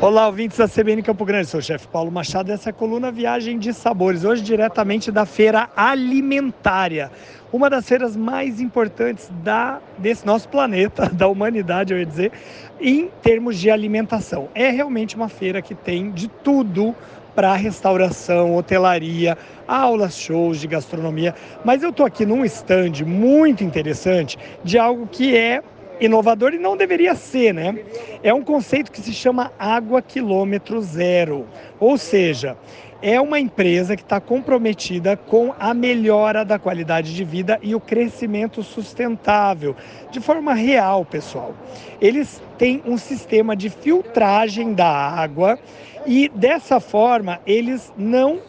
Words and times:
Olá, 0.00 0.26
ouvintes 0.26 0.58
da 0.58 0.68
CBN 0.68 1.02
Campo 1.02 1.24
Grande, 1.24 1.46
sou 1.46 1.60
o 1.60 1.62
chefe 1.62 1.86
Paulo 1.86 2.10
Machado. 2.10 2.50
Essa 2.50 2.68
é 2.68 2.72
a 2.72 2.74
coluna 2.74 3.12
Viagem 3.12 3.58
de 3.58 3.72
Sabores, 3.72 4.24
hoje 4.24 4.42
diretamente 4.42 5.10
da 5.10 5.24
Feira 5.24 5.70
Alimentária, 5.74 7.10
uma 7.52 7.70
das 7.70 7.86
feiras 7.86 8.16
mais 8.16 8.60
importantes 8.60 9.30
da, 9.42 9.80
desse 9.96 10.26
nosso 10.26 10.48
planeta, 10.48 11.08
da 11.14 11.28
humanidade, 11.28 11.92
eu 11.92 11.98
ia 11.98 12.04
dizer, 12.04 12.32
em 12.80 13.08
termos 13.22 13.58
de 13.58 13.70
alimentação. 13.70 14.48
É 14.52 14.68
realmente 14.68 15.14
uma 15.14 15.28
feira 15.28 15.62
que 15.62 15.76
tem 15.76 16.10
de 16.10 16.28
tudo 16.28 16.94
para 17.34 17.54
restauração, 17.54 18.54
hotelaria, 18.56 19.38
aulas, 19.66 20.16
shows 20.16 20.60
de 20.60 20.66
gastronomia. 20.66 21.34
Mas 21.64 21.82
eu 21.82 21.90
estou 21.90 22.04
aqui 22.04 22.26
num 22.26 22.44
stand 22.44 23.04
muito 23.06 23.64
interessante 23.64 24.36
de 24.62 24.76
algo 24.76 25.06
que 25.06 25.36
é 25.36 25.62
inovador 26.00 26.54
e 26.54 26.58
não 26.58 26.76
deveria 26.76 27.14
ser, 27.14 27.52
né? 27.52 27.78
É 28.22 28.32
um 28.32 28.42
conceito 28.42 28.90
que 28.90 29.00
se 29.00 29.12
chama 29.12 29.52
água 29.58 30.02
quilômetro 30.02 30.80
zero, 30.80 31.46
ou 31.78 31.96
seja, 31.98 32.56
é 33.02 33.20
uma 33.20 33.38
empresa 33.38 33.96
que 33.96 34.02
está 34.02 34.18
comprometida 34.18 35.14
com 35.14 35.52
a 35.58 35.74
melhora 35.74 36.42
da 36.42 36.58
qualidade 36.58 37.14
de 37.14 37.22
vida 37.22 37.58
e 37.62 37.74
o 37.74 37.80
crescimento 37.80 38.62
sustentável, 38.62 39.76
de 40.10 40.20
forma 40.20 40.54
real, 40.54 41.04
pessoal. 41.04 41.54
Eles 42.00 42.42
têm 42.56 42.82
um 42.86 42.96
sistema 42.96 43.54
de 43.54 43.68
filtragem 43.68 44.72
da 44.72 44.88
água 44.88 45.58
e 46.06 46.30
dessa 46.34 46.80
forma 46.80 47.40
eles 47.46 47.92
não 47.94 48.40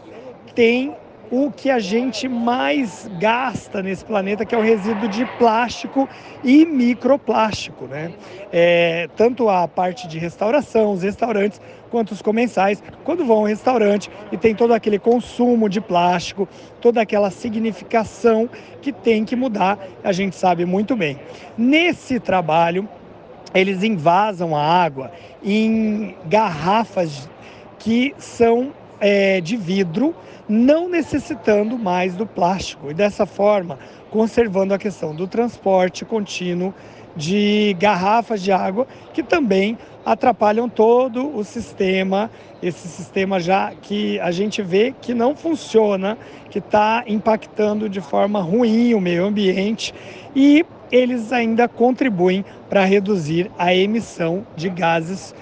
têm 0.55 0.95
o 1.31 1.51
que 1.51 1.69
a 1.69 1.79
gente 1.79 2.27
mais 2.27 3.09
gasta 3.19 3.81
nesse 3.81 4.05
planeta, 4.05 4.45
que 4.45 4.53
é 4.53 4.57
o 4.57 4.61
resíduo 4.61 5.07
de 5.09 5.25
plástico 5.37 6.07
e 6.43 6.65
microplástico, 6.65 7.85
né? 7.85 8.13
É, 8.51 9.09
tanto 9.15 9.49
a 9.49 9.67
parte 9.67 10.07
de 10.07 10.19
restauração, 10.19 10.91
os 10.91 11.03
restaurantes, 11.03 11.59
quanto 11.89 12.11
os 12.11 12.21
comensais, 12.21 12.83
quando 13.03 13.25
vão 13.25 13.37
ao 13.37 13.45
restaurante 13.45 14.09
e 14.31 14.37
tem 14.37 14.53
todo 14.53 14.73
aquele 14.73 14.99
consumo 14.99 15.69
de 15.69 15.81
plástico, 15.81 16.47
toda 16.81 17.01
aquela 17.01 17.31
significação 17.31 18.49
que 18.81 18.91
tem 18.91 19.23
que 19.25 19.35
mudar, 19.35 19.79
a 20.03 20.11
gente 20.11 20.35
sabe 20.35 20.65
muito 20.65 20.95
bem. 20.95 21.19
Nesse 21.57 22.19
trabalho, 22.19 22.87
eles 23.53 23.83
invasam 23.83 24.55
a 24.55 24.61
água 24.61 25.11
em 25.43 26.15
garrafas 26.25 27.29
que 27.79 28.13
são 28.17 28.73
é, 28.99 29.41
de 29.41 29.57
vidro, 29.57 30.15
não 30.47 30.87
necessitando 30.89 31.77
mais 31.77 32.15
do 32.15 32.25
plástico. 32.25 32.91
E 32.91 32.93
dessa 32.93 33.25
forma 33.25 33.77
conservando 34.09 34.73
a 34.73 34.77
questão 34.77 35.13
do 35.13 35.27
transporte 35.27 36.05
contínuo 36.05 36.73
de 37.15 37.75
garrafas 37.79 38.41
de 38.41 38.51
água 38.51 38.87
que 39.13 39.23
também 39.23 39.77
atrapalham 40.05 40.69
todo 40.69 41.35
o 41.35 41.43
sistema, 41.43 42.29
esse 42.61 42.87
sistema 42.87 43.39
já 43.39 43.73
que 43.81 44.19
a 44.19 44.31
gente 44.31 44.61
vê 44.61 44.93
que 45.01 45.13
não 45.13 45.35
funciona, 45.35 46.17
que 46.49 46.59
está 46.59 47.03
impactando 47.07 47.89
de 47.89 48.01
forma 48.01 48.39
ruim 48.39 48.93
o 48.93 49.01
meio 49.01 49.25
ambiente 49.25 49.93
e 50.35 50.65
eles 50.91 51.33
ainda 51.33 51.67
contribuem 51.67 52.45
para 52.69 52.85
reduzir 52.85 53.49
a 53.57 53.73
emissão 53.73 54.45
de 54.55 54.69
gases 54.69 55.33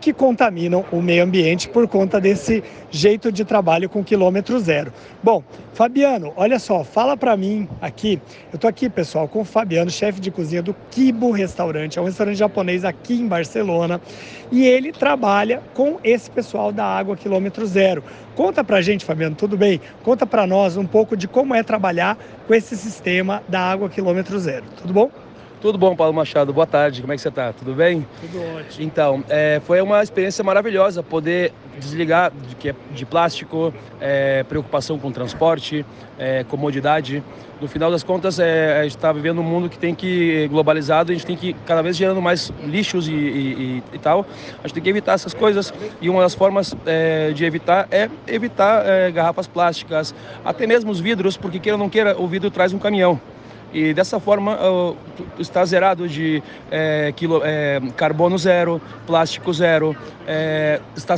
que 0.00 0.12
contaminam 0.12 0.84
o 0.92 1.00
meio 1.00 1.24
ambiente 1.24 1.68
por 1.68 1.88
conta 1.88 2.20
desse 2.20 2.62
jeito 2.90 3.32
de 3.32 3.44
trabalho 3.44 3.88
com 3.88 4.04
quilômetro 4.04 4.58
zero. 4.60 4.92
Bom, 5.22 5.42
Fabiano, 5.72 6.32
olha 6.36 6.58
só, 6.58 6.84
fala 6.84 7.16
para 7.16 7.36
mim 7.36 7.68
aqui. 7.80 8.20
Eu 8.52 8.58
tô 8.58 8.68
aqui, 8.68 8.88
pessoal, 8.88 9.26
com 9.26 9.40
o 9.40 9.44
Fabiano, 9.44 9.90
chefe 9.90 10.20
de 10.20 10.30
cozinha 10.30 10.62
do 10.62 10.74
Kibo 10.90 11.30
Restaurante, 11.30 11.98
é 11.98 12.02
um 12.02 12.04
restaurante 12.04 12.36
japonês 12.36 12.84
aqui 12.84 13.14
em 13.14 13.26
Barcelona, 13.26 14.00
e 14.52 14.64
ele 14.66 14.92
trabalha 14.92 15.62
com 15.74 15.98
esse 16.04 16.30
pessoal 16.30 16.70
da 16.70 16.84
água 16.84 17.16
quilômetro 17.16 17.66
zero. 17.66 18.04
Conta 18.36 18.62
pra 18.62 18.82
gente, 18.82 19.04
Fabiano, 19.04 19.34
tudo 19.34 19.56
bem? 19.56 19.80
Conta 20.02 20.26
para 20.26 20.46
nós 20.46 20.76
um 20.76 20.86
pouco 20.86 21.16
de 21.16 21.26
como 21.26 21.54
é 21.54 21.62
trabalhar 21.62 22.18
com 22.46 22.54
esse 22.54 22.76
sistema 22.76 23.42
da 23.48 23.60
água 23.60 23.88
quilômetro 23.88 24.38
zero. 24.38 24.64
Tudo 24.76 24.92
bom? 24.92 25.10
Tudo 25.64 25.78
bom, 25.78 25.96
Paulo 25.96 26.12
Machado? 26.12 26.52
Boa 26.52 26.66
tarde, 26.66 27.00
como 27.00 27.14
é 27.14 27.16
que 27.16 27.22
você 27.22 27.30
está? 27.30 27.50
Tudo 27.50 27.72
bem? 27.72 28.06
Tudo 28.20 28.38
ótimo. 28.38 28.84
Então, 28.84 29.24
é, 29.30 29.62
foi 29.64 29.80
uma 29.80 30.02
experiência 30.02 30.44
maravilhosa 30.44 31.02
poder 31.02 31.54
desligar 31.78 32.30
de, 32.30 32.68
é 32.68 32.74
de 32.92 33.06
plástico, 33.06 33.72
é, 33.98 34.42
preocupação 34.42 34.98
com 34.98 35.10
transporte, 35.10 35.82
é, 36.18 36.44
comodidade. 36.44 37.24
No 37.62 37.66
final 37.66 37.90
das 37.90 38.02
contas, 38.02 38.38
é, 38.38 38.78
a 38.78 38.82
gente 38.82 38.96
está 38.96 39.10
vivendo 39.10 39.40
um 39.40 39.42
mundo 39.42 39.70
que 39.70 39.78
tem 39.78 39.94
que, 39.94 40.46
globalizado, 40.48 41.12
a 41.12 41.14
gente 41.14 41.24
tem 41.24 41.34
que 41.34 41.54
cada 41.64 41.80
vez 41.80 41.96
gerando 41.96 42.20
mais 42.20 42.52
lixos 42.66 43.08
e, 43.08 43.14
e, 43.14 43.82
e 43.94 43.98
tal. 43.98 44.26
A 44.62 44.66
gente 44.66 44.74
tem 44.74 44.82
que 44.82 44.90
evitar 44.90 45.14
essas 45.14 45.32
coisas 45.32 45.72
e 45.98 46.10
uma 46.10 46.20
das 46.20 46.34
formas 46.34 46.76
é, 46.84 47.30
de 47.30 47.42
evitar 47.42 47.88
é 47.90 48.10
evitar 48.26 48.84
garrafas 49.12 49.46
plásticas, 49.46 50.14
até 50.44 50.66
mesmo 50.66 50.90
os 50.90 51.00
vidros, 51.00 51.38
porque 51.38 51.58
queira 51.58 51.78
ou 51.78 51.82
não 51.82 51.88
queira, 51.88 52.20
o 52.20 52.28
vidro 52.28 52.50
traz 52.50 52.74
um 52.74 52.78
caminhão 52.78 53.18
e 53.74 53.92
dessa 53.92 54.20
forma 54.20 54.54
uh, 54.54 54.96
está 55.36 55.64
zerado 55.64 56.08
de 56.08 56.40
é, 56.70 57.12
quilo, 57.16 57.42
é, 57.44 57.82
carbono 57.96 58.38
zero, 58.38 58.80
plástico 59.04 59.52
zero, 59.52 59.96
é, 60.28 60.80
está, 60.96 61.16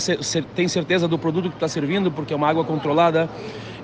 tem 0.54 0.66
certeza 0.66 1.06
do 1.06 1.18
produto 1.18 1.50
que 1.50 1.56
está 1.56 1.68
servindo 1.68 2.10
porque 2.10 2.32
é 2.32 2.36
uma 2.36 2.48
água 2.48 2.64
controlada 2.64 3.28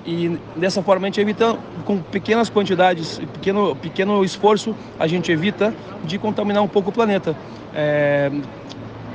e 0.05 0.37
dessa 0.55 0.81
forma 0.81 1.05
a 1.05 1.07
gente 1.07 1.21
evita 1.21 1.55
com 1.85 1.99
pequenas 1.99 2.49
quantidades, 2.49 3.21
pequeno, 3.33 3.75
pequeno 3.75 4.25
esforço, 4.25 4.75
a 4.99 5.05
gente 5.05 5.31
evita 5.31 5.73
de 6.03 6.17
contaminar 6.17 6.63
um 6.63 6.67
pouco 6.67 6.89
o 6.89 6.93
planeta. 6.93 7.35
É, 7.75 8.31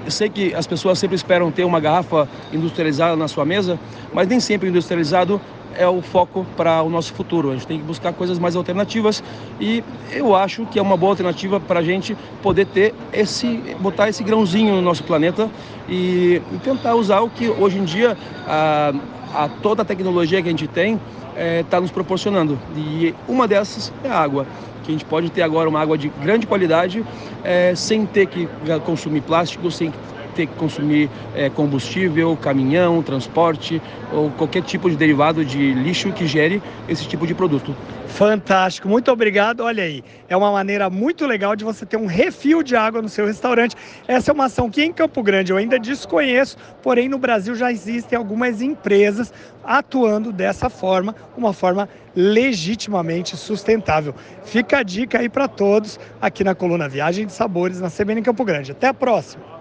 eu 0.05 0.11
sei 0.11 0.31
que 0.31 0.55
as 0.55 0.67
pessoas 0.67 0.99
sempre 0.99 1.17
esperam 1.17 1.51
ter 1.51 1.65
uma 1.65 1.81
garrafa 1.81 2.29
industrializada 2.53 3.17
na 3.17 3.29
sua 3.29 3.45
mesa, 3.45 3.79
mas 4.15 4.29
nem 4.29 4.41
sempre 4.41 4.69
industrializado 4.69 5.41
é 5.77 5.87
o 5.87 6.01
foco 6.03 6.47
para 6.57 6.83
o 6.83 6.91
nosso 6.91 7.13
futuro. 7.13 7.51
A 7.51 7.55
gente 7.55 7.67
tem 7.67 7.79
que 7.79 7.85
buscar 7.85 8.13
coisas 8.13 8.39
mais 8.39 8.57
alternativas 8.57 9.23
e 9.61 9.83
eu 10.11 10.35
acho 10.35 10.67
que 10.67 10.79
é 10.79 10.83
uma 10.83 10.97
boa 10.97 11.13
alternativa 11.13 11.61
para 11.61 11.81
a 11.81 11.83
gente 11.83 12.17
poder 12.43 12.67
ter 12.67 12.95
esse, 13.13 13.63
botar 13.81 14.09
esse 14.09 14.23
grãozinho 14.23 14.75
no 14.75 14.83
nosso 14.83 15.05
planeta 15.05 15.49
e, 15.89 16.43
e 16.53 16.59
tentar 16.63 16.95
usar 16.95 17.21
o 17.21 17.31
que 17.31 17.49
hoje 17.49 17.79
em 17.79 17.85
dia 17.85 18.17
a, 18.47 18.93
a 19.35 19.49
toda 19.49 19.83
a 19.83 19.85
tecnologia 19.85 20.43
que 20.43 20.49
a 20.49 20.51
gente 20.51 20.67
tem 20.67 20.95
está 20.95 21.01
é, 21.37 21.63
tá 21.63 21.81
nos 21.81 21.91
proporcionando. 21.91 22.59
E 22.77 23.15
uma 23.29 23.47
dessas 23.47 23.93
é 24.03 24.09
a 24.09 24.19
água 24.19 24.47
que 24.85 24.91
a 24.91 24.93
gente 24.93 25.05
pode 25.05 25.31
ter 25.31 25.43
agora 25.43 25.69
uma 25.69 25.81
água 25.81 25.99
de 25.99 26.09
grande 26.09 26.47
qualidade 26.47 27.05
é, 27.45 27.75
sem 27.75 28.07
ter 28.07 28.27
que 28.27 28.49
consumir 28.87 29.21
plástico, 29.21 29.71
sem 29.71 29.93
ter 30.39 30.47
que 30.47 30.55
consumir 30.55 31.11
é, 31.35 31.51
combustível, 31.51 32.37
caminhão, 32.37 33.03
transporte 33.03 33.83
ou 34.13 34.31
qualquer 34.31 34.63
tipo 34.63 34.89
de 34.89 34.97
derivado 34.97 35.45
de 35.45 35.75
lixo 35.75 36.13
que 36.13 36.29
gere 36.29 36.63
esse 36.89 37.09
tipo 37.09 37.27
de 37.27 37.35
produto. 37.35 37.75
Fantástico, 38.07 38.89
muito 38.89 39.11
obrigado. 39.11 39.61
Olha 39.61 39.83
aí, 39.83 40.05
é 40.29 40.37
uma 40.37 40.53
maneira 40.53 40.89
muito 40.89 41.27
legal 41.27 41.57
de 41.57 41.65
você 41.65 41.85
ter 41.85 41.97
um 41.97 42.07
refil 42.07 42.63
de 42.63 42.77
água 42.77 43.03
no 43.03 43.09
seu 43.09 43.27
restaurante. 43.27 43.75
Essa 44.07 44.31
é 44.31 44.35
uma 44.35 44.45
ação 44.45 44.71
que 44.71 44.81
em 44.83 44.93
Campo 44.93 45.23
Grande 45.25 45.51
eu 45.51 45.57
ainda 45.57 45.77
desconheço, 45.79 46.57
porém 46.83 47.09
no 47.09 47.19
Brasil 47.19 47.57
já 47.57 47.73
existem 47.73 48.17
algumas 48.17 48.63
empresas 48.63 49.33
atuando 49.65 50.33
dessa 50.33 50.71
forma, 50.71 51.17
uma 51.37 51.53
forma 51.53 51.89
legitimamente 52.15 53.37
sustentável. 53.37 54.15
Fica 54.45 54.79
a 54.79 54.83
dica 54.85 55.19
aí 55.19 55.29
para 55.29 55.49
todos 55.49 55.99
aqui 56.21 56.45
na 56.45 56.55
coluna 56.55 56.89
Viagem 56.89 57.27
de 57.27 57.33
Sabores 57.33 57.81
na 57.81 57.91
CBN 57.91 58.23
Campo 58.23 58.45
Grande. 58.45 58.71
Até 58.71 58.87
a 58.87 58.95
próxima. 58.95 59.49